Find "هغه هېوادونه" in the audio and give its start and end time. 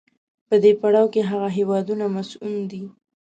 1.31-2.05